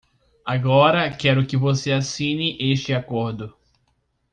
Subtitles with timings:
[0.43, 3.53] Agora quero que você assine este acordo.